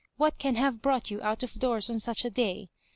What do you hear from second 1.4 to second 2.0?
of doors on